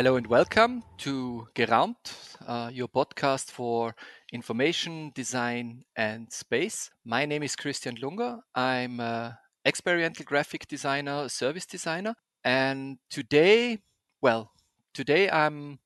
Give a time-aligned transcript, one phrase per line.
[0.00, 3.94] Hello and welcome to Geraumt, uh, your podcast for
[4.32, 6.90] information, design, and space.
[7.04, 8.38] My name is Christian Lunger.
[8.54, 9.34] I'm an
[9.66, 13.80] experiential graphic designer, service designer, and today,
[14.22, 14.52] well,
[14.94, 15.80] today I'm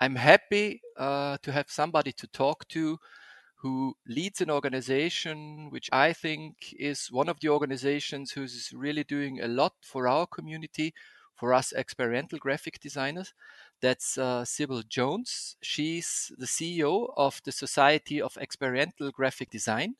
[0.00, 2.96] I'm happy uh, to have somebody to talk to
[3.56, 9.42] who leads an organization which I think is one of the organizations who's really doing
[9.42, 10.94] a lot for our community
[11.40, 13.32] for us experiential graphic designers.
[13.80, 15.56] That's uh, Cybelle Jones.
[15.62, 19.94] She's the CEO of the Society of Experiential Graphic Design.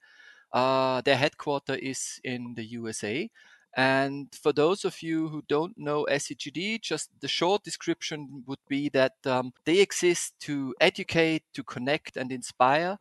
[0.52, 3.30] Uh, their headquarter is in the USA.
[3.74, 8.90] And for those of you who don't know SEGD, just the short description would be
[8.90, 12.98] that um, they exist to educate, to connect, and inspire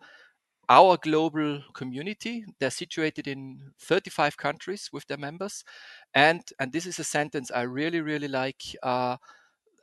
[0.70, 2.46] our global community.
[2.60, 5.64] They're situated in 35 countries with their members.
[6.14, 9.18] And, and this is a sentence I really, really like uh,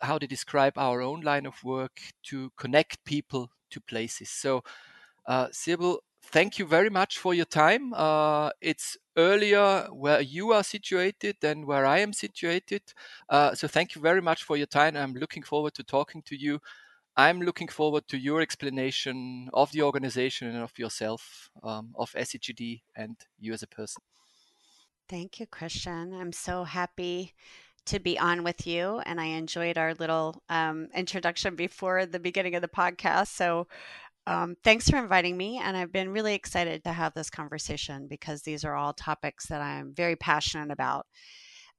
[0.01, 4.31] how they describe our own line of work to connect people to places.
[4.31, 4.63] So,
[5.27, 7.93] uh, Cybelle, thank you very much for your time.
[7.95, 12.83] Uh, it's earlier where you are situated than where I am situated.
[13.29, 14.97] Uh, so, thank you very much for your time.
[14.97, 16.61] I'm looking forward to talking to you
[17.17, 22.83] I'm looking forward to your explanation of the organization and of yourself, um, of SEGD,
[22.95, 24.03] and you as a person.
[25.09, 26.13] Thank you, Christian.
[26.13, 27.33] I'm so happy
[27.87, 32.55] to be on with you, and I enjoyed our little um, introduction before the beginning
[32.55, 33.29] of the podcast.
[33.29, 33.69] So,
[34.27, 38.43] um, thanks for inviting me, and I've been really excited to have this conversation because
[38.43, 41.07] these are all topics that I'm very passionate about.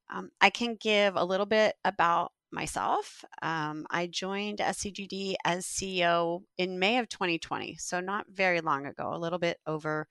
[0.09, 3.23] Um, I can give a little bit about myself.
[3.41, 9.13] Um, I joined SEGD as CEO in May of 2020, so not very long ago,
[9.13, 10.07] a little bit over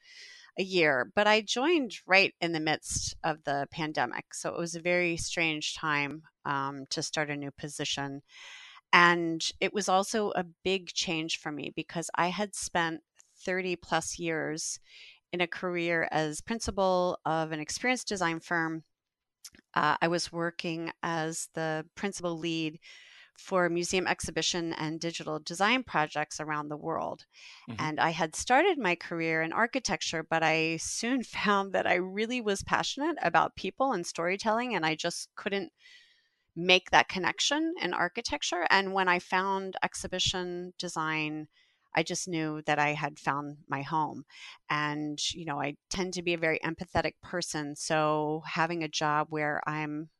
[0.58, 1.10] a year.
[1.14, 5.16] But I joined right in the midst of the pandemic, so it was a very
[5.16, 8.22] strange time um, to start a new position.
[8.92, 13.00] And it was also a big change for me because I had spent
[13.44, 14.78] 30 plus years
[15.32, 18.84] in a career as principal of an experience design firm
[19.74, 22.78] uh, I was working as the principal lead
[23.38, 27.26] for museum exhibition and digital design projects around the world.
[27.68, 27.84] Mm-hmm.
[27.84, 32.40] And I had started my career in architecture, but I soon found that I really
[32.40, 35.72] was passionate about people and storytelling, and I just couldn't
[36.54, 38.66] make that connection in architecture.
[38.70, 41.48] And when I found exhibition design,
[41.96, 44.24] I just knew that I had found my home.
[44.70, 47.74] And, you know, I tend to be a very empathetic person.
[47.76, 50.10] So having a job where I'm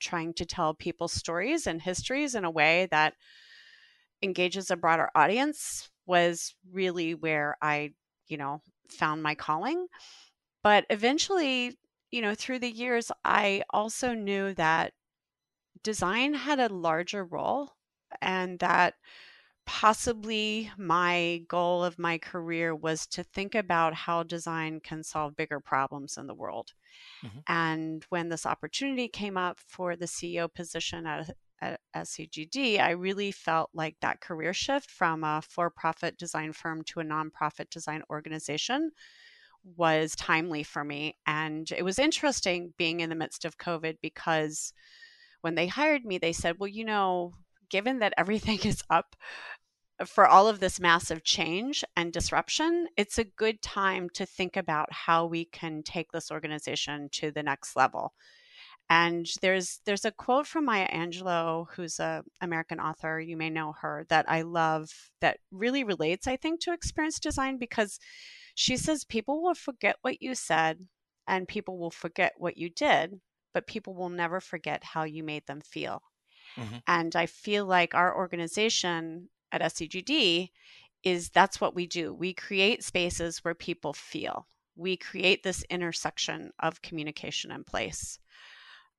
[0.00, 3.14] trying to tell people stories and histories in a way that
[4.22, 7.92] engages a broader audience was really where I,
[8.28, 9.86] you know, found my calling.
[10.62, 11.78] But eventually,
[12.10, 14.92] you know, through the years, I also knew that
[15.82, 17.72] design had a larger role
[18.22, 18.94] and that
[19.70, 25.60] possibly my goal of my career was to think about how design can solve bigger
[25.60, 26.72] problems in the world.
[27.24, 27.38] Mm-hmm.
[27.46, 33.30] And when this opportunity came up for the CEO position at, at SEGD, I really
[33.30, 38.02] felt like that career shift from a for profit design firm to a nonprofit design
[38.10, 38.90] organization
[39.76, 41.14] was timely for me.
[41.28, 44.72] And it was interesting being in the midst of COVID because
[45.42, 47.34] when they hired me, they said, well, you know,
[47.70, 49.16] given that everything is up
[50.06, 54.92] for all of this massive change and disruption, it's a good time to think about
[54.92, 58.14] how we can take this organization to the next level.
[58.88, 63.20] And there's there's a quote from Maya Angelou, who's a American author.
[63.20, 67.56] You may know her that I love that really relates, I think, to experience design
[67.58, 68.00] because
[68.56, 70.86] she says people will forget what you said
[71.28, 73.20] and people will forget what you did,
[73.54, 76.02] but people will never forget how you made them feel.
[76.56, 76.76] Mm-hmm.
[76.86, 80.50] And I feel like our organization at SEGD
[81.02, 82.12] is that's what we do.
[82.12, 84.46] We create spaces where people feel.
[84.76, 88.18] We create this intersection of communication and place.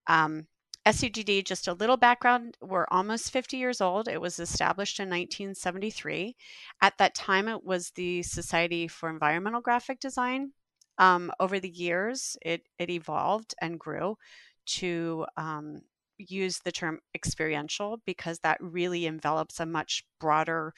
[0.08, 0.48] Um,
[0.86, 4.08] just a little background, we're almost 50 years old.
[4.08, 6.36] It was established in 1973.
[6.81, 10.54] At that time, it was the Society for Environmental Graphic Design.
[10.98, 14.18] Um, over the years, it, it evolved and grew
[14.66, 15.81] to um,
[16.28, 20.74] use the term experiential because that really envelops a much broader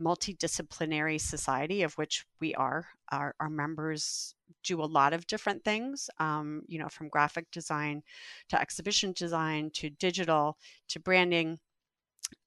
[0.00, 2.86] multidisciplinary society of which we are.
[3.10, 4.34] Our, our members
[4.64, 8.02] do a lot of different things um, you know from graphic design
[8.48, 10.56] to exhibition design to digital
[10.88, 11.58] to branding.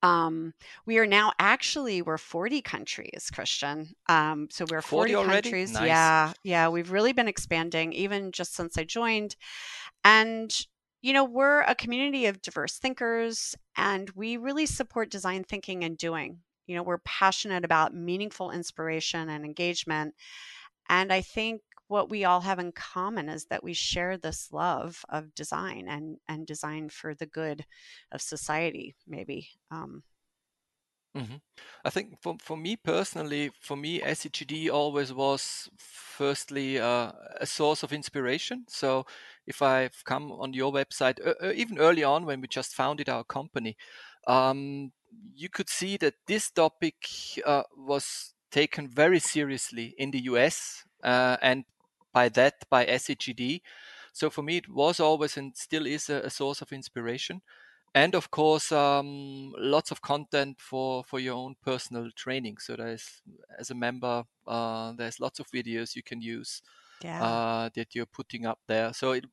[0.04, 0.54] Um,
[0.86, 3.96] we are now actually we're 40 countries christian.
[4.08, 5.74] Um, so we're 40, 40 countries.
[5.74, 5.88] Nice.
[5.88, 9.36] yeah yeah we've really been expanding even just since i joined.
[10.04, 10.56] And
[11.02, 15.98] you know, we're a community of diverse thinkers and we really support design thinking and
[15.98, 16.40] doing.
[16.68, 20.14] You know, we're passionate about meaningful inspiration and engagement.
[20.90, 25.04] And I think what we all have in common is that we share this love
[25.10, 27.66] of design and, and design for the good
[28.12, 29.50] of society, maybe.
[29.72, 30.04] Um,
[31.16, 31.36] Mm-hmm.
[31.84, 37.84] I think for, for me personally, for me, SEGD always was firstly uh, a source
[37.84, 38.64] of inspiration.
[38.70, 39.06] So
[39.48, 43.24] if I've come on your website, uh, even early on when we just founded our
[43.24, 43.78] company,
[44.28, 44.92] um,
[45.36, 46.96] you could see that this topic
[47.46, 51.66] uh, was taken very seriously in the US uh, and
[52.14, 53.62] by that by SEGD.
[54.14, 57.42] So for me, it was always and still is a, a source of inspiration
[57.94, 63.22] and of course um, lots of content for for your own personal training so there's
[63.60, 66.62] as a member uh, there's lots of videos you can use
[67.04, 67.24] yeah.
[67.24, 68.94] uh, that you're putting up there.
[68.94, 69.26] So it,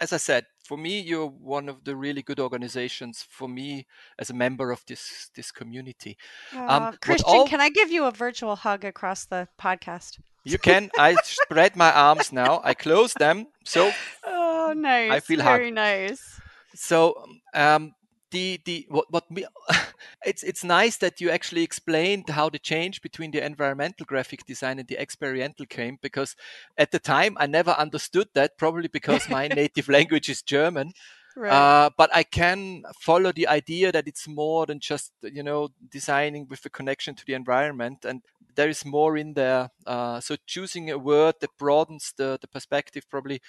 [0.00, 3.84] as i said for me you're one of the really good organizations for me
[4.16, 6.16] as a member of this this community.
[6.56, 7.48] Um, christian all...
[7.48, 10.18] can i give you a virtual hug across the podcast?
[10.44, 10.90] You can.
[10.98, 12.60] I spread my arms now.
[12.64, 13.48] I close them.
[13.64, 13.92] So
[14.24, 15.10] oh nice.
[15.10, 15.74] i feel very hugged.
[15.74, 16.40] nice.
[16.74, 17.24] So
[17.54, 17.92] um,
[18.30, 19.44] the the what what me,
[20.24, 24.78] it's it's nice that you actually explained how the change between the environmental graphic design
[24.78, 26.36] and the experiential came because
[26.76, 30.92] at the time I never understood that probably because my native language is German.
[31.36, 31.52] Right.
[31.52, 36.48] Uh, but I can follow the idea that it's more than just you know designing
[36.48, 38.22] with a connection to the environment, and
[38.56, 39.70] there is more in there.
[39.86, 43.40] Uh, so choosing a word that broadens the the perspective probably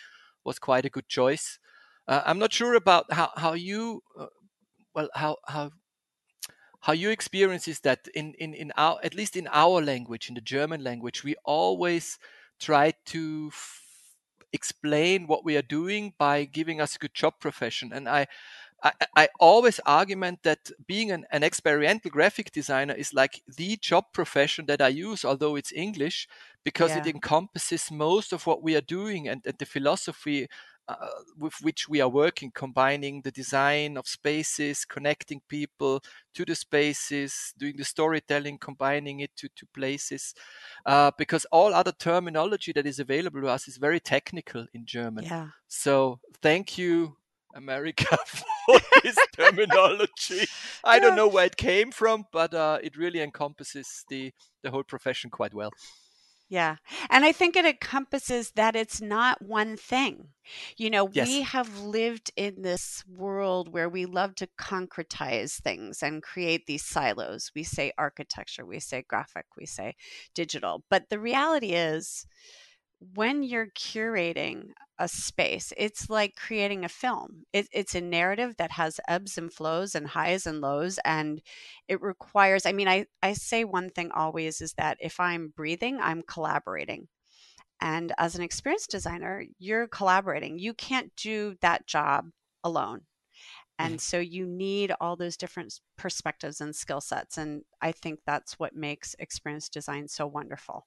[0.43, 1.59] was quite a good choice.
[2.07, 4.27] Uh, I'm not sure about how how you uh,
[4.93, 5.71] well how how
[6.81, 10.35] how you experience is that in in in our at least in our language in
[10.35, 12.17] the German language we always
[12.59, 13.81] try to f-
[14.51, 18.27] explain what we are doing by giving us a good job profession and I
[18.81, 24.05] I, I always argument that being an, an experiential graphic designer is like the job
[24.13, 26.27] profession that I use, although it's English,
[26.63, 26.99] because yeah.
[26.99, 30.47] it encompasses most of what we are doing and, and the philosophy
[30.89, 30.95] uh,
[31.37, 36.01] with which we are working, combining the design of spaces, connecting people
[36.33, 40.33] to the spaces, doing the storytelling, combining it to, to places.
[40.87, 45.25] Uh, because all other terminology that is available to us is very technical in German.
[45.25, 45.49] Yeah.
[45.67, 47.17] So thank you,
[47.53, 50.47] America, for this terminology.
[50.83, 54.33] I don't know where it came from, but uh, it really encompasses the,
[54.63, 55.71] the whole profession quite well.
[56.49, 56.77] Yeah.
[57.11, 60.29] And I think it encompasses that it's not one thing.
[60.77, 61.27] You know, yes.
[61.27, 66.83] we have lived in this world where we love to concretize things and create these
[66.83, 67.51] silos.
[67.55, 69.95] We say architecture, we say graphic, we say
[70.33, 70.83] digital.
[70.89, 72.25] But the reality is,
[72.99, 77.43] when you're curating a space, it's like creating a film.
[77.53, 80.99] It, it's a narrative that has ebbs and flows and highs and lows.
[81.05, 81.41] And
[81.87, 85.99] it requires, I mean, I, I say one thing always is that if I'm breathing,
[86.01, 87.07] I'm collaborating.
[87.81, 90.59] And as an experienced designer, you're collaborating.
[90.59, 92.25] You can't do that job
[92.63, 93.01] alone.
[93.77, 93.99] And mm-hmm.
[93.99, 97.37] so you need all those different perspectives and skill sets.
[97.37, 100.85] And I think that's what makes experience design so wonderful.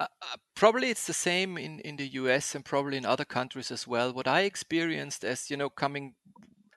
[0.00, 3.70] Uh, uh, probably it's the same in, in the US and probably in other countries
[3.70, 4.12] as well.
[4.14, 6.14] What I experienced as, you know, coming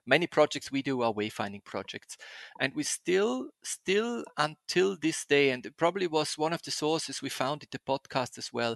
[0.05, 2.17] many projects we do are wayfinding projects
[2.59, 7.21] and we still still until this day and it probably was one of the sources
[7.21, 8.75] we found in the podcast as well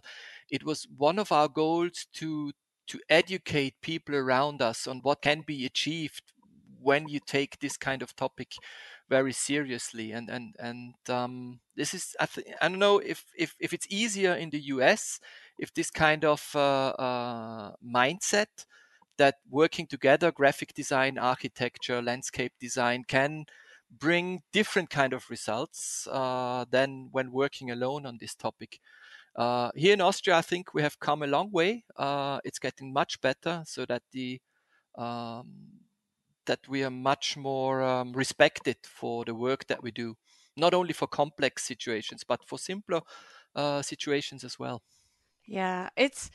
[0.49, 2.53] it was one of our goals to
[2.87, 6.23] to educate people around us on what can be achieved
[6.81, 8.53] when you take this kind of topic
[9.09, 13.55] very seriously and and and um, this is I, th- I don't know if, if
[13.59, 15.19] if it's easier in the US
[15.57, 18.65] if this kind of uh, uh, mindset
[19.17, 23.45] that working together graphic design architecture landscape design can
[23.89, 28.79] bring different kind of results uh, than when working alone on this topic.
[29.35, 31.85] Uh, here in austria i think we have come a long way.
[31.95, 34.41] Uh, it's getting much better so that the
[34.97, 35.45] um,
[36.47, 40.15] that we are much more um, respected for the work that we do,
[40.57, 43.01] not only for complex situations, but for simpler
[43.55, 44.83] uh, situations as well.
[45.45, 46.29] Yeah, it's,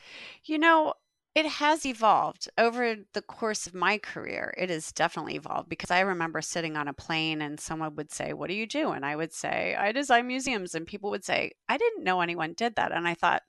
[0.45, 0.95] you know,
[1.35, 4.55] it has evolved over the course of my career.
[4.57, 8.33] It has definitely evolved because I remember sitting on a plane and someone would say,
[8.33, 8.91] What do you do?
[8.93, 10.75] And I would say, I design museums.
[10.75, 12.93] And people would say, I didn't know anyone did that.
[12.93, 13.43] And I thought,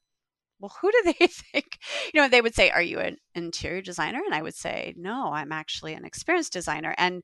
[0.64, 1.78] well, who do they think?
[2.14, 4.22] You know, they would say, Are you an interior designer?
[4.26, 6.96] And I would say, No, I'm actually an experience designer.
[6.98, 7.22] And,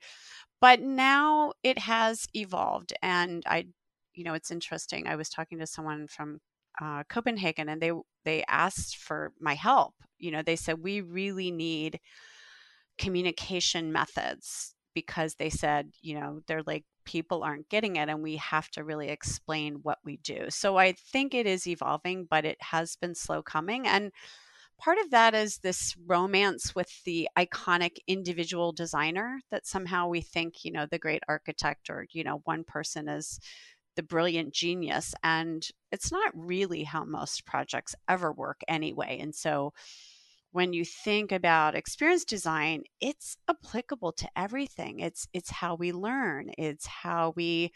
[0.60, 2.92] but now it has evolved.
[3.02, 3.68] And I,
[4.14, 5.08] you know, it's interesting.
[5.08, 6.40] I was talking to someone from
[6.82, 7.92] uh, Copenhagen and they,
[8.26, 9.94] they asked for my help.
[10.18, 12.02] You know, they said, We really need
[12.98, 18.36] communication methods because they said, you know, they're like, people aren't getting it and we
[18.36, 20.46] have to really explain what we do.
[20.50, 23.88] So I think it is evolving, but it has been slow coming.
[23.88, 24.12] And
[24.78, 30.64] part of that is this romance with the iconic individual designer that somehow we think,
[30.64, 33.40] you know, the great architect or, you know, one person is
[33.96, 35.16] the brilliant genius.
[35.24, 39.18] And it's not really how most projects ever work anyway.
[39.20, 39.74] And so
[40.52, 45.00] when you think about experience design, it's applicable to everything.
[45.00, 46.52] It's it's how we learn.
[46.58, 47.72] It's how we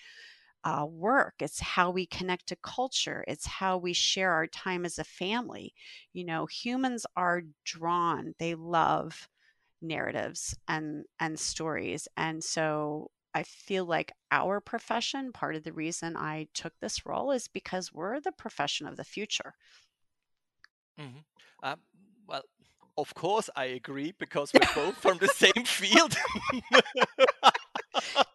[0.64, 1.36] uh, work.
[1.40, 3.24] It's how we connect to culture.
[3.28, 5.74] It's how we share our time as a family.
[6.14, 8.34] You know, humans are drawn.
[8.40, 9.28] They love
[9.82, 15.32] narratives and and stories, and so I feel like our profession.
[15.32, 19.04] Part of the reason I took this role is because we're the profession of the
[19.04, 19.54] future.
[21.00, 21.20] Mm-hmm.
[21.64, 21.80] Um,
[22.28, 22.44] well,
[22.98, 26.16] of course I agree because we're both from the same field.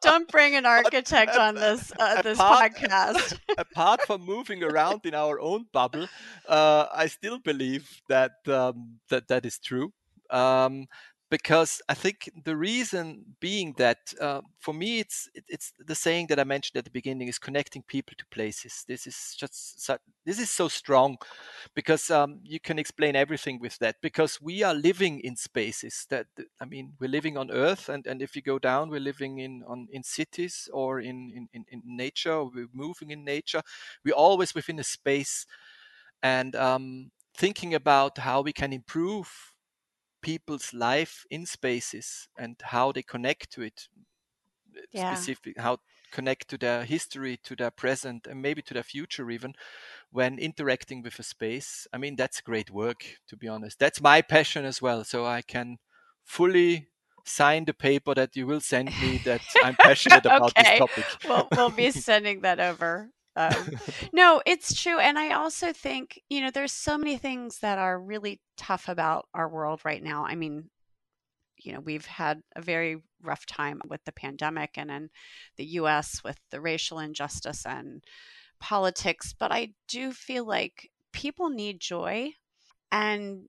[0.00, 3.38] Don't bring an architect on this uh, this apart, podcast.
[3.58, 6.06] apart from moving around in our own bubble,
[6.48, 9.92] uh, I still believe that um, that that is true.
[10.30, 10.86] Um,
[11.30, 16.40] because I think the reason being that uh, for me it's it's the saying that
[16.40, 18.84] I mentioned at the beginning is connecting people to places.
[18.88, 21.18] This is just so, this is so strong
[21.74, 26.26] because um, you can explain everything with that because we are living in spaces that
[26.60, 29.62] I mean we're living on Earth and, and if you go down we're living in
[29.66, 33.62] on in cities or in in, in, in nature we're moving in nature
[34.04, 35.46] we're always within a space
[36.22, 39.52] and um, thinking about how we can improve
[40.22, 43.88] people's life in spaces and how they connect to it
[44.76, 45.14] eh, yeah.
[45.14, 45.78] specific how
[46.10, 49.52] connect to their history to their present and maybe to their future even
[50.10, 54.22] when interacting with a space i mean that's great work to be honest that's my
[54.22, 55.76] passion as well so i can
[56.24, 56.88] fully
[57.24, 60.62] sign the paper that you will send me that i'm passionate about okay.
[60.62, 63.70] this topic we'll, we'll be sending that over um,
[64.12, 64.98] no, it's true.
[64.98, 69.28] And I also think, you know, there's so many things that are really tough about
[69.32, 70.26] our world right now.
[70.26, 70.70] I mean,
[71.56, 75.10] you know, we've had a very rough time with the pandemic and in
[75.56, 78.02] the US with the racial injustice and
[78.60, 82.32] politics, but I do feel like people need joy
[82.90, 83.48] and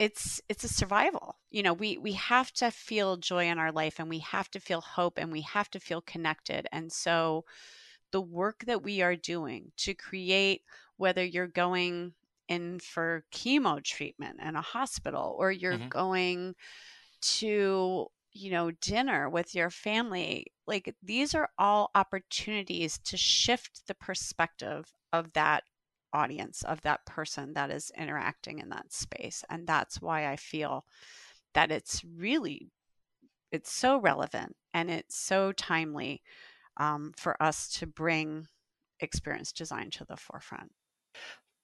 [0.00, 1.36] it's it's a survival.
[1.50, 4.58] You know, we we have to feel joy in our life and we have to
[4.58, 6.66] feel hope and we have to feel connected.
[6.72, 7.44] And so
[8.12, 10.62] the work that we are doing to create
[10.96, 12.12] whether you're going
[12.48, 15.88] in for chemo treatment in a hospital or you're mm-hmm.
[15.88, 16.54] going
[17.22, 23.94] to you know dinner with your family like these are all opportunities to shift the
[23.94, 25.64] perspective of that
[26.12, 30.84] audience of that person that is interacting in that space and that's why i feel
[31.54, 32.68] that it's really
[33.52, 36.22] it's so relevant and it's so timely
[36.76, 38.46] um, for us to bring
[39.00, 40.72] experience design to the forefront.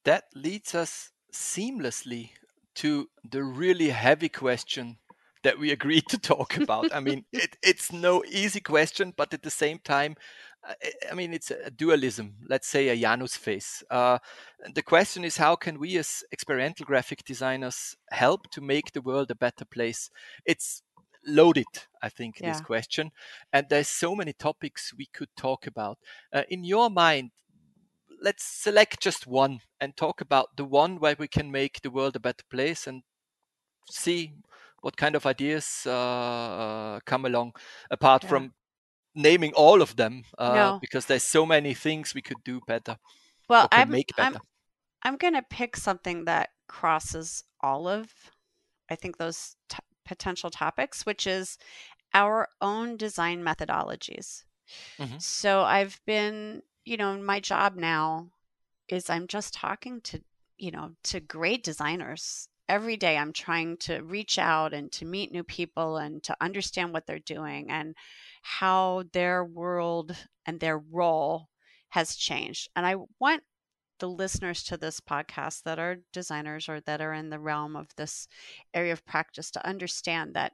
[0.05, 2.31] That leads us seamlessly
[2.77, 4.99] to the really heavy question
[5.43, 6.95] that we agreed to talk about.
[6.95, 10.17] I mean, it, it's no easy question, but at the same time,
[10.67, 10.75] uh,
[11.11, 13.83] I mean, it's a dualism, let's say a Janus face.
[13.91, 14.19] Uh,
[14.75, 19.31] the question is how can we as experiential graphic designers help to make the world
[19.31, 20.11] a better place?
[20.45, 20.83] It's
[21.27, 21.67] loaded
[22.03, 22.53] i think yeah.
[22.53, 23.11] this question
[23.53, 25.99] and there's so many topics we could talk about
[26.33, 27.31] uh, in your mind
[28.23, 32.17] let's select just one and talk about the one where we can make the world
[32.17, 33.03] a better place and
[33.91, 34.33] see
[34.81, 37.53] what kind of ideas uh, come along
[37.91, 38.29] apart yeah.
[38.29, 38.53] from
[39.15, 40.79] naming all of them uh, no.
[40.81, 42.97] because there's so many things we could do better
[43.49, 44.37] well I'm, make better.
[44.37, 44.43] I'm,
[45.03, 48.13] I'm gonna pick something that crosses all of
[48.91, 51.59] i think those t- potential topics, which is
[52.15, 54.45] our own design methodologies.
[54.99, 55.19] Mm-hmm.
[55.19, 58.31] So I've been, you know, my job now
[58.89, 60.21] is I'm just talking to,
[60.57, 62.49] you know, to great designers.
[62.69, 66.93] Every day I'm trying to reach out and to meet new people and to understand
[66.93, 67.95] what they're doing and
[68.43, 71.49] how their world and their role
[71.91, 72.69] has changed.
[72.75, 73.43] And I want
[73.99, 77.89] the listeners to this podcast that are designers or that are in the realm of
[77.97, 78.29] this
[78.75, 80.53] area of practice to understand that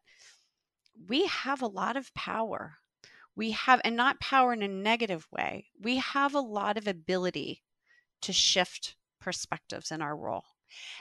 [1.09, 2.77] we have a lot of power.
[3.35, 7.63] We have, and not power in a negative way, we have a lot of ability
[8.23, 10.45] to shift perspectives in our role.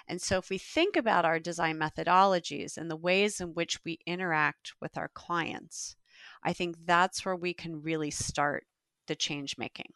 [0.07, 3.99] And so, if we think about our design methodologies and the ways in which we
[4.05, 5.95] interact with our clients,
[6.43, 8.65] I think that's where we can really start
[9.07, 9.93] the change making.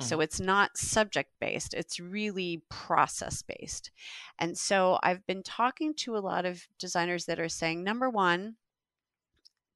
[0.00, 0.22] So mm-hmm.
[0.22, 3.90] it's not subject based, it's really process based.
[4.38, 8.56] And so I've been talking to a lot of designers that are saying number one,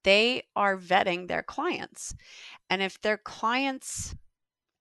[0.05, 2.15] they are vetting their clients.
[2.71, 4.15] And if their clients'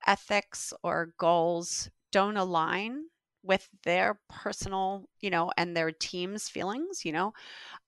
[0.06, 3.06] ethics or goals don't align
[3.44, 7.34] with their personal, you know, and their team's feelings, you know,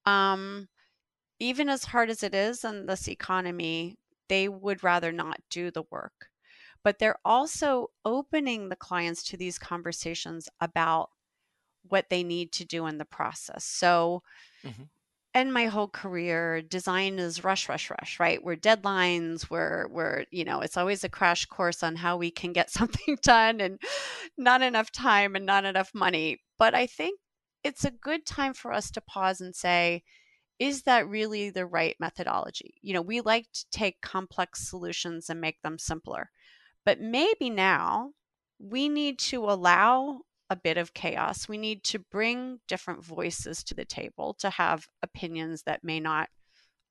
[0.05, 0.67] um,
[1.39, 3.97] even as hard as it is in this economy,
[4.29, 6.29] they would rather not do the work.
[6.83, 11.09] But they're also opening the clients to these conversations about
[11.87, 13.63] what they need to do in the process.
[13.65, 14.23] So,
[14.65, 14.83] mm-hmm.
[15.33, 18.43] in my whole career, design is rush, rush, rush, right?
[18.43, 22.53] We're deadlines, we're, we're, you know, it's always a crash course on how we can
[22.53, 23.79] get something done and
[24.37, 26.39] not enough time and not enough money.
[26.57, 27.19] But I think
[27.63, 30.03] it's a good time for us to pause and say,
[30.59, 32.75] is that really the right methodology?
[32.81, 36.29] You know, we like to take complex solutions and make them simpler.
[36.85, 38.11] But maybe now
[38.59, 41.47] we need to allow a bit of chaos.
[41.47, 46.29] We need to bring different voices to the table to have opinions that may not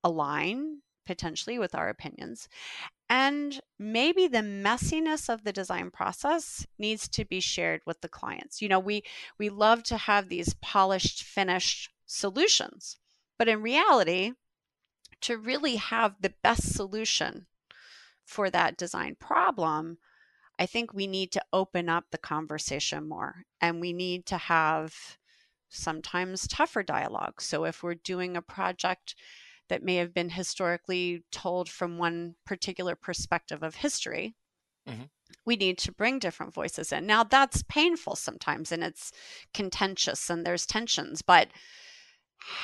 [0.02, 2.48] align potentially with our opinions.
[3.08, 8.62] And maybe the messiness of the design process needs to be shared with the clients.
[8.62, 9.02] You know, we
[9.38, 12.96] we love to have these polished finished solutions.
[13.38, 14.32] But in reality,
[15.22, 17.46] to really have the best solution
[18.24, 19.98] for that design problem,
[20.58, 24.94] I think we need to open up the conversation more and we need to have
[25.68, 27.40] sometimes tougher dialogue.
[27.40, 29.14] So if we're doing a project
[29.68, 34.34] that may have been historically told from one particular perspective of history,
[34.86, 35.04] mm-hmm.
[35.46, 37.06] we need to bring different voices in.
[37.06, 39.12] Now, that's painful sometimes and it's
[39.54, 41.48] contentious and there's tensions, but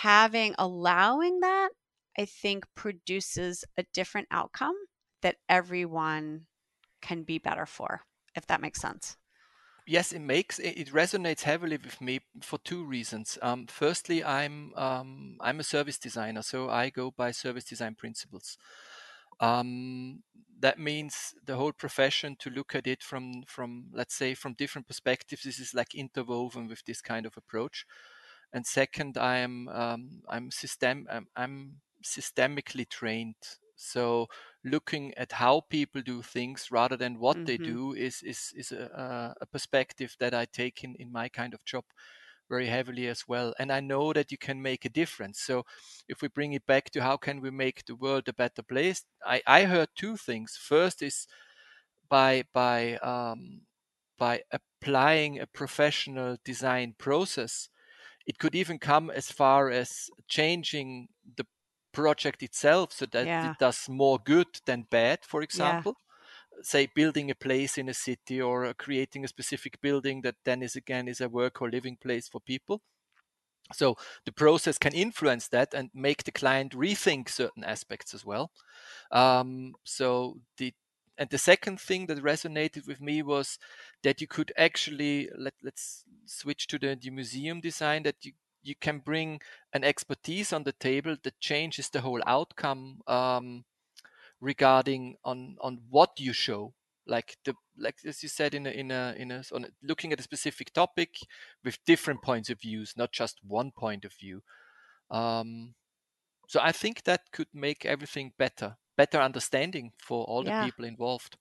[0.02, 1.70] having allowing that,
[2.18, 4.74] I think produces a different outcome
[5.22, 6.46] that everyone
[7.00, 8.02] can be better for,
[8.34, 9.16] if that makes sense.
[9.86, 13.38] Yes, it makes it resonates heavily with me for two reasons.
[13.40, 18.58] Um, firstly, I'm um, I'm a service designer, so I go by service design principles.
[19.40, 20.24] Um,
[20.60, 24.86] that means the whole profession to look at it from from let's say from different
[24.86, 25.44] perspectives.
[25.44, 27.86] This is like interwoven with this kind of approach.
[28.52, 33.36] And second, I am um, I'm system I'm, I'm systemically trained
[33.78, 34.26] so
[34.64, 37.46] looking at how people do things rather than what mm-hmm.
[37.46, 41.54] they do is is is a, a perspective that I take in in my kind
[41.54, 41.84] of job
[42.48, 43.54] very heavily as well.
[43.58, 45.40] And I know that you can make a difference.
[45.40, 45.64] So
[46.08, 49.04] if we bring it back to how can we make the world a better place,
[49.24, 50.56] I, I heard two things.
[50.60, 51.26] First is
[52.08, 53.62] by by um,
[54.18, 57.68] by applying a professional design process.
[58.26, 61.46] It could even come as far as changing the
[61.92, 63.50] project itself so that yeah.
[63.50, 65.94] it does more good than bad, for example.
[65.96, 66.62] Yeah.
[66.62, 70.74] Say building a place in a city or creating a specific building that then is
[70.76, 72.82] again is a work or living place for people.
[73.72, 78.50] So the process can influence that and make the client rethink certain aspects as well.
[79.12, 80.72] Um, so the
[81.18, 83.58] and the second thing that resonated with me was
[84.04, 88.32] that you could actually let let's switch to the, the museum design that you
[88.68, 89.40] you can bring
[89.72, 93.64] an expertise on the table that changes the whole outcome um,
[94.40, 96.74] regarding on on what you show.
[97.06, 100.12] Like the like as you said in a in a in a on a, looking
[100.12, 101.16] at a specific topic
[101.64, 104.42] with different points of views not just one point of view.
[105.10, 105.74] Um,
[106.46, 110.60] so i think that could make everything better better understanding for all yeah.
[110.60, 111.38] the people involved.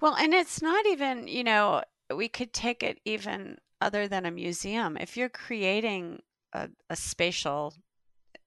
[0.00, 1.82] Well and it's not even you know
[2.14, 4.96] we could take it even other than a museum.
[4.96, 7.74] If you're creating a, a spatial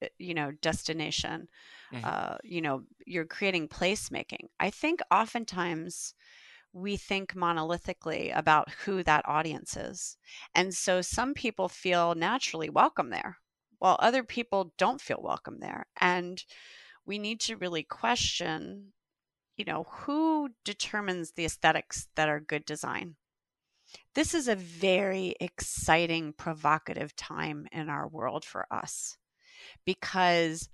[0.02, 1.48] eh, you know destination
[1.94, 2.06] mm-hmm.
[2.06, 4.48] uh, you know you're creating placemaking.
[4.60, 6.14] I think oftentimes
[6.74, 10.18] we think monolithically about who that audience is.
[10.56, 13.38] And so some people feel naturally welcome there
[13.78, 15.86] while other people don't feel welcome there.
[16.02, 16.44] And
[17.06, 18.94] we need to really question
[19.58, 23.16] you know who determines the aesthetics that are good design
[24.16, 29.18] this is a very exciting, provocative time in our world for us
[29.86, 30.70] because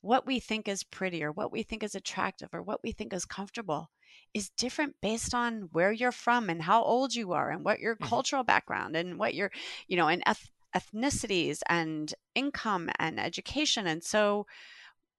[0.00, 3.12] what we think is pretty or what we think is attractive or what we think
[3.12, 3.88] is comfortable
[4.34, 7.94] is different based on where you're from and how old you are and what your
[7.94, 8.08] mm-hmm.
[8.08, 9.50] cultural background and what your,
[9.86, 13.86] you know, and eth- ethnicities and income and education.
[13.86, 14.46] And so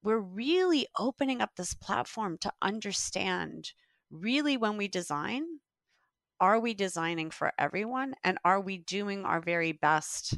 [0.04, 3.72] we're really opening up this platform to understand
[4.12, 5.44] really when we design
[6.44, 10.38] are we designing for everyone and are we doing our very best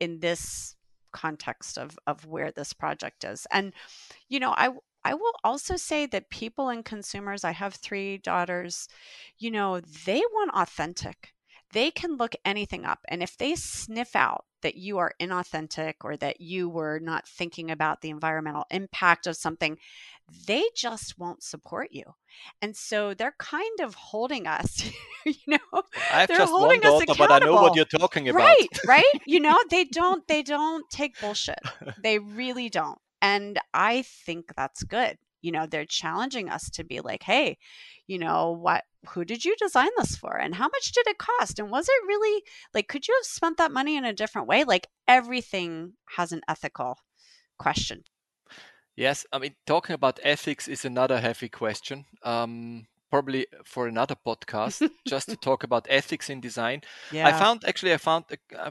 [0.00, 0.74] in this
[1.12, 3.46] context of of where this project is?
[3.52, 3.74] And
[4.30, 4.70] you know i
[5.04, 8.88] i will also say that people and consumers i have three daughters
[9.38, 11.34] you know they want authentic.
[11.72, 16.16] They can look anything up and if they sniff out that you are inauthentic or
[16.16, 19.78] that you were not thinking about the environmental impact of something,
[20.46, 22.04] they just won't support you.
[22.62, 24.90] And so they're kind of holding us,
[25.26, 25.82] you know.
[26.10, 28.40] I have they're just one holding us daughter, but I know what you're talking about.
[28.40, 29.20] Right, right.
[29.26, 31.60] You know, they don't they don't take bullshit.
[32.02, 32.98] They really don't.
[33.20, 35.18] And I think that's good.
[35.42, 37.58] You know, they're challenging us to be like, "Hey,
[38.06, 41.58] you know, what who did you design this for and how much did it cost
[41.58, 44.64] and was it really like could you have spent that money in a different way?"
[44.64, 46.98] Like everything has an ethical
[47.58, 48.04] question.
[48.96, 52.04] Yes, I mean, talking about ethics is another heavy question.
[52.22, 56.82] Um, probably for another podcast, just to talk about ethics in design.
[57.12, 57.28] Yeah.
[57.28, 58.24] I found actually, I found,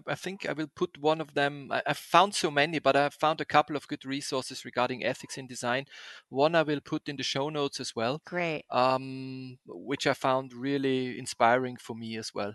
[0.06, 1.70] i think I will put one of them.
[1.72, 5.38] I, I found so many, but I found a couple of good resources regarding ethics
[5.38, 5.86] in design.
[6.28, 8.66] One I will put in the show notes as well, Great.
[8.70, 12.54] um, which I found really inspiring for me as well.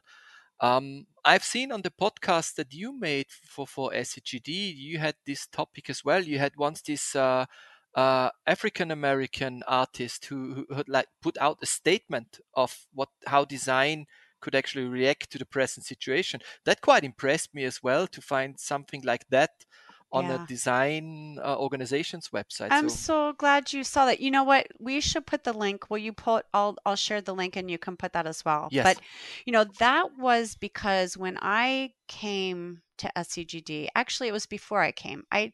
[0.61, 5.47] Um, I've seen on the podcast that you made for for SEGD, you had this
[5.47, 6.23] topic as well.
[6.23, 7.47] You had once this uh,
[7.95, 13.45] uh, African American artist who, who had like put out a statement of what how
[13.45, 14.07] design
[14.41, 16.41] could actually react to the present situation.
[16.65, 19.65] That quite impressed me as well to find something like that
[20.13, 22.71] on a design uh, organization's website.
[22.71, 24.21] I'm So so glad you saw that.
[24.21, 24.69] You know what?
[24.79, 25.89] We should put the link.
[25.89, 28.69] Will you put I'll I'll share the link and you can put that as well.
[28.71, 29.01] yes, But
[29.47, 34.93] you know, that was because when I came to SEGD, actually it was before I
[34.93, 35.25] came.
[35.33, 35.53] I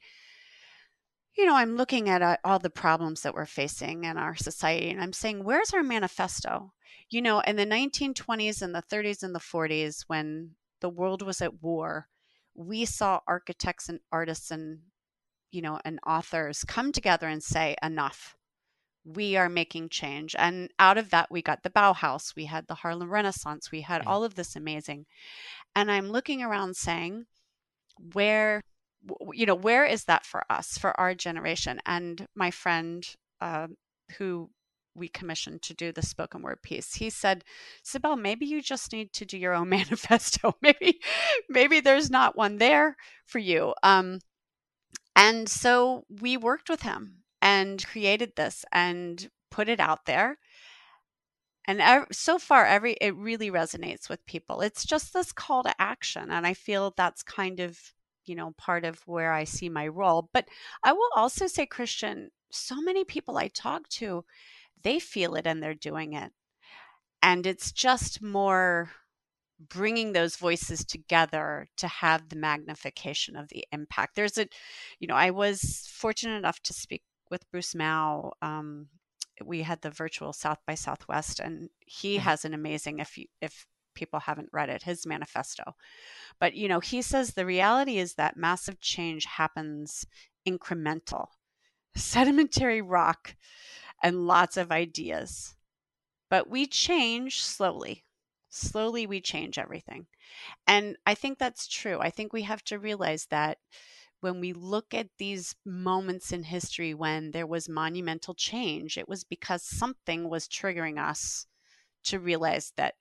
[1.37, 4.91] you know, I'm looking at uh, all the problems that we're facing in our society
[4.91, 6.73] and I'm saying, where's our manifesto?
[7.11, 11.43] You know, in the 1920s and the 30s and the 40s when the world was
[11.43, 12.09] at war,
[12.55, 14.79] we saw architects and artists and
[15.55, 18.37] you know, and authors come together and say, enough.
[19.05, 20.35] We are making change.
[20.37, 24.05] And out of that, we got the Bauhaus, we had the Harlem Renaissance, we had
[24.05, 25.07] all of this amazing.
[25.77, 27.27] And I'm looking around saying,
[28.15, 28.63] where,
[29.33, 31.81] you know, where is that for us, for our generation?
[31.87, 33.07] And my friend,
[33.41, 33.69] uh,
[34.19, 34.51] who
[34.95, 37.45] we commissioned to do the spoken word piece, he said,
[37.83, 40.57] Cybelle, maybe you just need to do your own manifesto.
[40.63, 41.01] maybe,
[41.49, 43.75] maybe there's not one there for you.
[43.83, 44.21] Um,
[45.17, 50.39] and so we worked with him and created this and put it out there.
[51.67, 54.61] And so far, every it really resonates with people.
[54.61, 57.79] It's just this call to action, and I feel that's kind of
[58.27, 60.29] you know part of where I see my role.
[60.33, 60.49] But
[60.85, 64.25] I will also say, Christian, so many people I talk to,
[64.83, 66.33] they feel it and they're doing it,
[67.23, 68.91] and it's just more
[69.69, 74.17] bringing those voices together to have the magnification of the impact.
[74.17, 74.49] There's a,
[74.99, 78.33] you know, I was fortunate enough to speak with Bruce Mau.
[78.43, 78.89] Um,
[79.45, 82.21] we had the virtual South by Southwest, and he Mhm.
[82.23, 82.99] has an amazing.
[82.99, 85.75] If you, if people haven't read it, his manifesto.
[86.41, 90.07] But you know, he says the reality is that massive change happens
[90.47, 91.29] incremental,
[91.97, 93.37] sedimentary rock,
[94.03, 95.55] and lots of ideas.
[96.29, 98.05] But we change slowly.
[98.51, 100.07] Slowly, we change everything.
[100.67, 101.99] And I think that's true.
[102.01, 103.59] I think we have to realize that
[104.21, 109.23] when we look at these moments in history when there was monumental change, it was
[109.23, 111.47] because something was triggering us
[112.05, 112.95] to realize that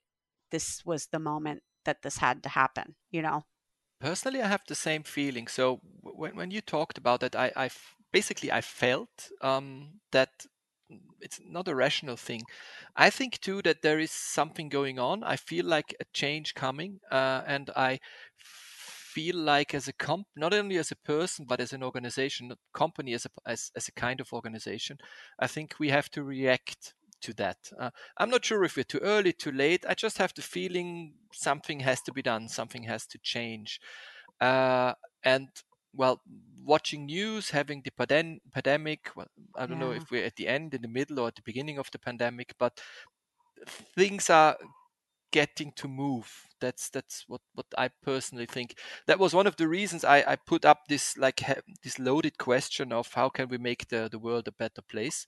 [0.54, 3.44] this was the moment that this had to happen, you know?
[4.00, 5.46] personally, I have the same feeling.
[5.48, 7.70] So when when you talked about it, I, I
[8.12, 10.46] basically I felt um, that
[11.20, 12.42] it's not a rational thing.
[12.94, 15.24] I think too that there is something going on.
[15.24, 18.00] I feel like a change coming, uh, and I
[18.36, 23.14] feel like as a comp, not only as a person but as an organization, company
[23.14, 24.98] as a as, as a kind of organization,
[25.38, 27.58] I think we have to react to that.
[27.78, 29.84] Uh, I'm not sure if we're too early, too late.
[29.88, 33.80] I just have the feeling something has to be done, something has to change,
[34.40, 35.48] uh, and
[35.96, 36.20] well,
[36.64, 39.10] watching news, having the pandem- pandemic.
[39.16, 41.42] Well, I don't know if we're at the end, in the middle, or at the
[41.50, 42.80] beginning of the pandemic, but
[43.96, 44.56] things are
[45.30, 46.28] getting to move.
[46.60, 48.78] That's that's what what I personally think.
[49.06, 51.42] That was one of the reasons I I put up this like
[51.82, 55.26] this loaded question of how can we make the the world a better place,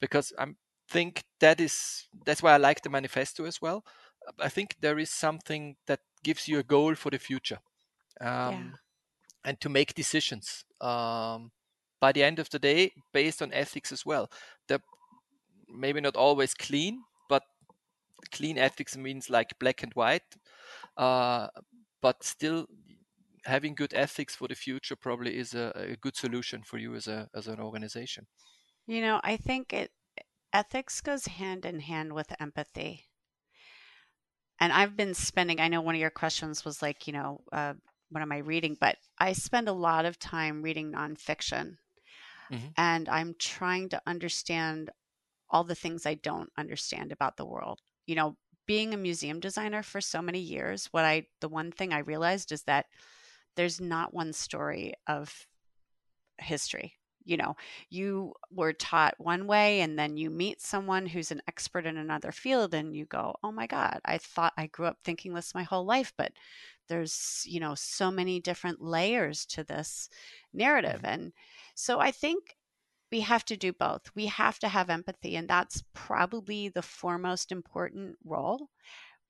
[0.00, 0.46] because I
[0.88, 3.84] think that is that's why I like the manifesto as well.
[4.38, 7.58] I think there is something that gives you a goal for the future.
[8.20, 8.48] Yeah.
[8.48, 8.74] Um,
[9.44, 11.52] and to make decisions um,
[12.00, 14.30] by the end of the day based on ethics as well.
[14.68, 14.82] They're
[15.68, 17.42] maybe not always clean, but
[18.32, 20.36] clean ethics means like black and white.
[20.96, 21.48] Uh,
[22.02, 22.66] but still,
[23.44, 27.06] having good ethics for the future probably is a, a good solution for you as
[27.06, 28.26] a as an organization.
[28.86, 29.90] You know, I think it
[30.56, 33.04] ethics goes hand in hand with empathy.
[34.58, 37.74] And I've been spending, I know one of your questions was like, you know, uh,
[38.10, 41.76] what am I reading, but I spend a lot of time reading nonfiction.
[42.50, 42.68] Mm-hmm.
[42.78, 44.88] And I'm trying to understand
[45.50, 47.80] all the things I don't understand about the world.
[48.06, 51.92] You know, being a museum designer for so many years, what I the one thing
[51.92, 52.86] I realized is that
[53.56, 55.46] there's not one story of
[56.38, 56.94] history
[57.26, 57.56] you know
[57.90, 62.32] you were taught one way and then you meet someone who's an expert in another
[62.32, 65.62] field and you go oh my god i thought i grew up thinking this my
[65.62, 66.32] whole life but
[66.88, 70.08] there's you know so many different layers to this
[70.54, 71.02] narrative.
[71.02, 71.06] Mm-hmm.
[71.06, 71.32] and
[71.74, 72.56] so i think
[73.12, 74.10] we have to do both.
[74.16, 78.70] We have to have empathy and that's probably the foremost important role.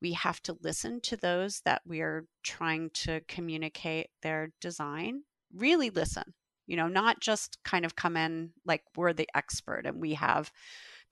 [0.00, 6.34] We have to listen to those that we're trying to communicate their design really listen
[6.66, 10.50] you know, not just kind of come in like we're the expert and we have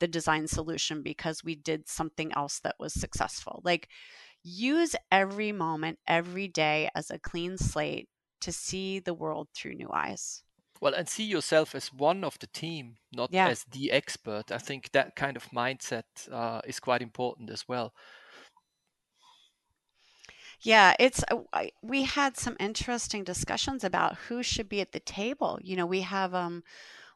[0.01, 3.61] the design solution because we did something else that was successful.
[3.65, 3.89] Like
[4.43, 8.09] use every moment, every day as a clean slate
[8.41, 10.43] to see the world through new eyes.
[10.81, 13.49] Well, and see yourself as one of the team, not yeah.
[13.49, 14.53] as the expert.
[14.53, 17.95] I think that kind of mindset uh, is quite important as well.
[20.65, 25.59] Yeah, it's uh, we had some interesting discussions about who should be at the table.
[25.63, 26.63] You know, we have um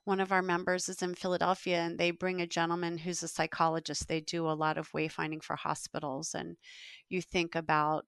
[0.04, 4.08] one of our members is in Philadelphia and they bring a gentleman who's a psychologist.
[4.08, 6.56] They do a lot of wayfinding for hospitals and
[7.10, 8.06] you think about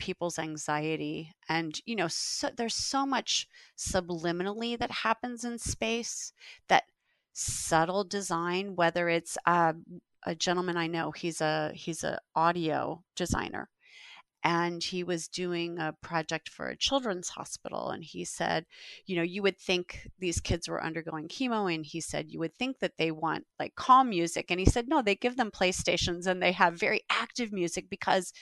[0.00, 3.48] people's anxiety and you know so, there's so much
[3.78, 6.32] subliminally that happens in space
[6.68, 6.84] that
[7.34, 9.72] subtle design whether it's uh,
[10.24, 13.68] a gentleman I know he's a he's a audio designer
[14.44, 18.64] and he was doing a project for a children's hospital and he said
[19.06, 22.54] you know you would think these kids were undergoing chemo and he said you would
[22.54, 26.26] think that they want like calm music and he said no they give them playstations
[26.26, 28.32] and they have very active music because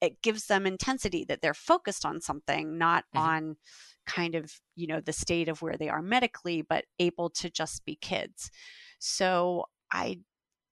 [0.00, 3.26] it gives them intensity that they're focused on something not mm-hmm.
[3.26, 3.56] on
[4.06, 7.84] kind of you know the state of where they are medically but able to just
[7.84, 8.50] be kids
[8.98, 10.18] so i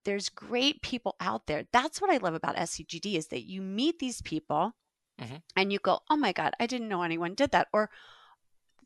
[0.09, 1.65] there's great people out there.
[1.71, 4.73] That's what I love about SEGD is that you meet these people
[5.21, 5.37] mm-hmm.
[5.55, 7.91] and you go, "Oh my god, I didn't know anyone did that." Or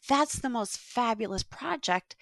[0.08, 2.16] that's the most fabulous project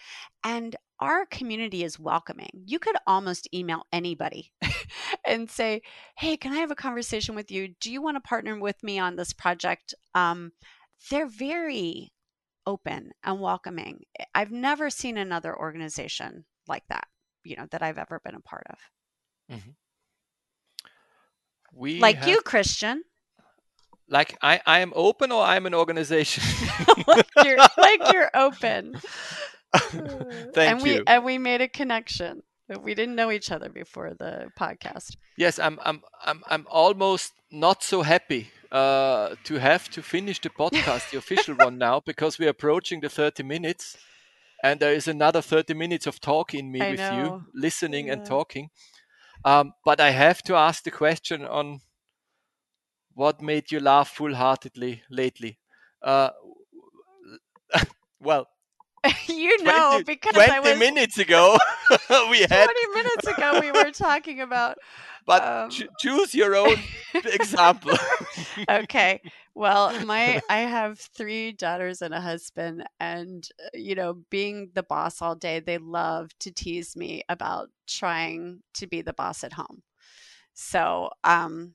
[0.44, 2.50] and our community is welcoming.
[2.66, 4.52] You could almost email anybody
[5.26, 5.80] and say,
[6.18, 7.68] "Hey, can I have a conversation with you?
[7.80, 10.52] Do you want to partner with me on this project?" Um,
[11.10, 12.12] they're very
[12.66, 14.02] open and welcoming.
[14.34, 17.08] I've never seen another organization like that
[17.44, 18.78] you know that I've ever been a part of.
[19.56, 19.70] Mm-hmm.
[21.74, 23.02] We like have, you, Christian.
[24.08, 26.42] Like I, I am open, or I'm an organization.
[27.06, 29.00] like, you're, like you're open.
[29.74, 30.94] Thank and you.
[30.94, 32.42] We, and we made a connection.
[32.82, 35.16] We didn't know each other before the podcast.
[35.36, 35.78] Yes, I'm.
[35.82, 36.02] I'm.
[36.24, 36.42] I'm.
[36.48, 41.78] I'm almost not so happy uh, to have to finish the podcast, the official one
[41.88, 43.96] now, because we're approaching the 30 minutes
[44.62, 47.16] and there is another 30 minutes of talk in me I with know.
[47.16, 48.14] you listening yeah.
[48.14, 48.70] and talking
[49.44, 51.80] um, but i have to ask the question on
[53.14, 55.58] what made you laugh full-heartedly lately
[56.02, 56.30] uh,
[58.20, 58.48] well
[59.28, 61.56] you know 20, because 20 I was, minutes ago
[62.30, 64.76] we had 20 minutes ago we were talking about
[65.26, 66.76] but um, ch- choose your own
[67.24, 67.96] example
[68.68, 69.20] okay
[69.54, 74.82] well my i have three daughters and a husband and uh, you know being the
[74.82, 79.52] boss all day they love to tease me about trying to be the boss at
[79.52, 79.82] home.
[80.54, 81.74] So um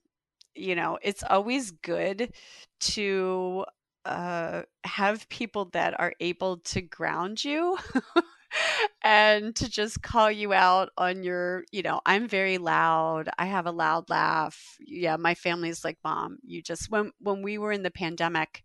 [0.56, 2.34] you know it's always good
[2.80, 3.66] to
[4.06, 7.78] uh, have people that are able to ground you
[9.04, 13.30] and to just call you out on your, you know, I'm very loud.
[13.38, 14.78] I have a loud laugh.
[14.80, 18.64] Yeah, my family's like, "Mom, you just when when we were in the pandemic,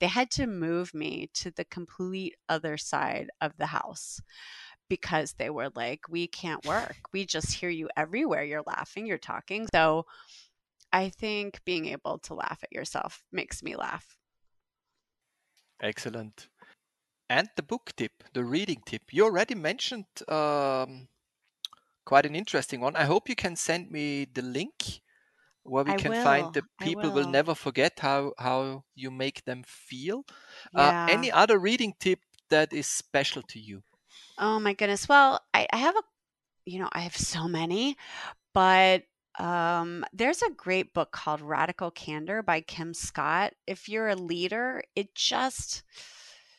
[0.00, 4.20] they had to move me to the complete other side of the house."
[4.88, 6.94] Because they were like, we can't work.
[7.12, 8.44] We just hear you everywhere.
[8.44, 9.66] You're laughing, you're talking.
[9.74, 10.06] So
[10.92, 14.16] I think being able to laugh at yourself makes me laugh.
[15.80, 16.48] Excellent.
[17.28, 19.02] And the book tip, the reading tip.
[19.10, 21.08] You already mentioned um,
[22.04, 22.94] quite an interesting one.
[22.94, 25.02] I hope you can send me the link
[25.64, 26.22] where we I can will.
[26.22, 27.24] find the people will.
[27.24, 27.30] will.
[27.30, 30.24] never forget how how you make them feel.
[30.72, 31.06] Yeah.
[31.06, 33.82] Uh, any other reading tip that is special to you?
[34.38, 35.08] Oh my goodness.
[35.08, 36.02] Well, I, I have a,
[36.64, 37.96] you know, I have so many,
[38.54, 39.02] but
[39.38, 43.54] um, there's a great book called Radical Candor by Kim Scott.
[43.66, 45.82] If you're a leader, it just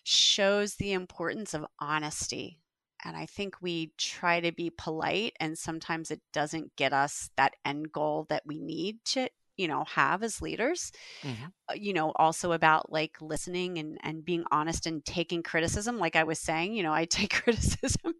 [0.07, 2.61] shows the importance of honesty.
[3.03, 7.55] And I think we try to be polite, and sometimes it doesn't get us that
[7.65, 10.91] end goal that we need to you know have as leaders
[11.23, 11.45] mm-hmm.
[11.73, 16.23] you know also about like listening and and being honest and taking criticism like i
[16.23, 18.13] was saying you know i take criticism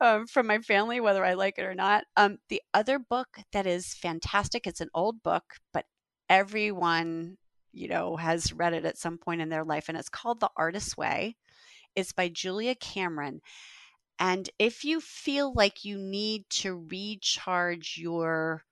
[0.00, 3.66] um, from my family whether i like it or not um, the other book that
[3.66, 5.84] is fantastic it's an old book but
[6.30, 7.36] everyone
[7.72, 10.50] you know has read it at some point in their life and it's called the
[10.56, 11.36] artist's way
[11.94, 13.40] it's by julia cameron
[14.20, 18.64] and if you feel like you need to recharge your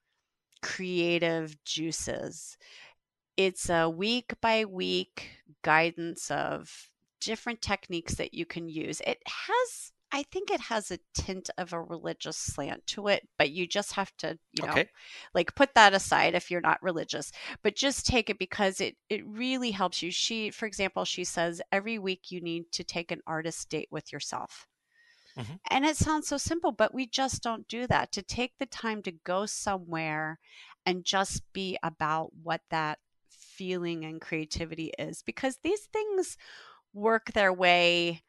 [0.61, 2.55] creative juices,
[3.35, 5.29] it's a week by week
[5.63, 9.01] guidance of different techniques that you can use.
[9.07, 13.51] It has I think it has a tint of a religious slant to it, but
[13.51, 14.89] you just have to, you know, okay.
[15.35, 17.31] like put that aside if you're not religious.
[17.61, 20.11] But just take it because it it really helps you.
[20.11, 24.11] She, for example, she says every week you need to take an artist date with
[24.11, 24.67] yourself.
[25.37, 25.53] Mm-hmm.
[25.69, 28.11] And it sounds so simple, but we just don't do that.
[28.13, 30.39] To take the time to go somewhere
[30.85, 36.35] and just be about what that feeling and creativity is, because these things
[36.93, 38.23] work their way,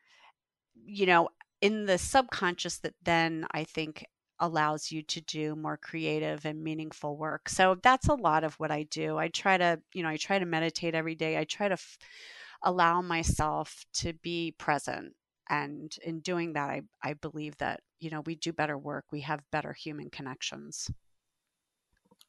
[0.74, 1.30] you know,
[1.60, 4.06] in the subconscious that then I think
[4.38, 7.48] allows you to do more creative and meaningful work.
[7.48, 9.18] So that's a lot of what I do.
[9.18, 11.36] I try to, you know, I try to meditate every day.
[11.38, 11.98] I try to f-
[12.62, 15.14] allow myself to be present
[15.50, 19.20] and in doing that I, I believe that you know we do better work we
[19.22, 20.90] have better human connections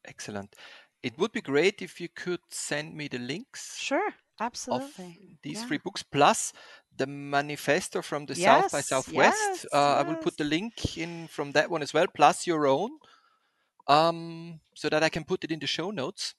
[0.04, 0.56] excellent
[1.02, 5.66] it would be great if you could send me the links sure absolutely these yeah.
[5.66, 6.52] three books plus
[6.96, 9.98] the manifesto from the yes, south by southwest yes, uh, yes.
[9.98, 12.90] i will put the link in from that one as well plus your own
[13.88, 16.34] um, so that i can put it in the show notes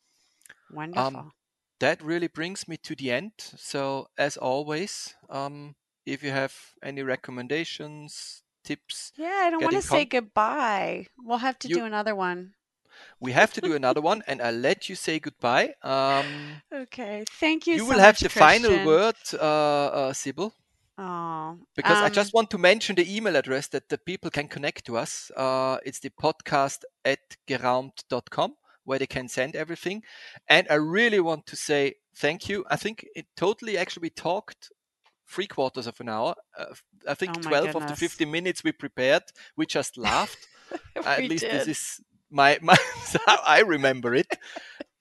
[0.69, 1.31] um, wonderful um,
[1.79, 5.75] that really brings me to the end so as always um,
[6.05, 9.11] if you have any recommendations, tips.
[9.17, 11.07] Yeah, I don't want to con- say goodbye.
[11.17, 12.53] We'll have to you, do another one.
[13.19, 15.73] We have to do another one, and I'll let you say goodbye.
[15.81, 16.25] Um,
[16.71, 17.75] okay, thank you.
[17.75, 18.39] You so will have the Christian.
[18.39, 20.53] final word, uh, uh, Cybelle.
[20.97, 24.47] Oh, because um, I just want to mention the email address that the people can
[24.47, 25.31] connect to us.
[25.35, 30.03] Uh, it's the podcast at geraumt.com where they can send everything.
[30.47, 32.65] And I really want to say thank you.
[32.69, 34.71] I think it totally actually we talked
[35.27, 36.35] three quarters of an hour.
[36.57, 36.65] Uh,
[37.07, 37.83] I think oh 12 goodness.
[37.83, 39.23] of the 15 minutes we prepared,
[39.57, 40.47] we just laughed.
[40.95, 41.61] we At least did.
[41.61, 42.01] this is
[42.33, 42.75] my, my
[43.27, 44.27] I remember it.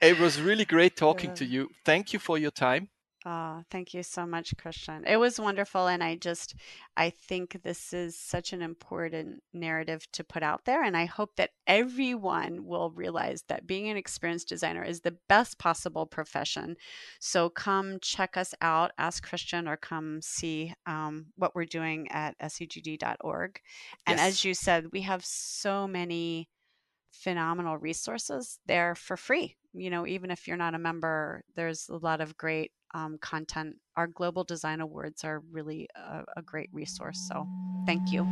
[0.01, 1.37] It was really great talking yeah.
[1.37, 1.69] to you.
[1.85, 2.89] Thank you for your time.
[3.25, 5.05] Oh, thank you so much, Christian.
[5.07, 5.87] It was wonderful.
[5.87, 6.57] And I just,
[6.97, 10.83] I think this is such an important narrative to put out there.
[10.83, 15.57] And I hope that everyone will realize that being an experienced designer is the best
[15.61, 16.75] possible profession.
[17.21, 22.37] So come check us out, ask Christian, or come see um, what we're doing at
[22.41, 23.61] segd.org.
[24.05, 24.29] And yes.
[24.29, 26.49] as you said, we have so many
[27.13, 29.57] phenomenal resources there for free.
[29.73, 33.77] You know, even if you're not a member, there's a lot of great um, content.
[33.97, 37.19] Our Global Design Awards are really a, a great resource.
[37.29, 37.47] So
[37.87, 38.27] thank you.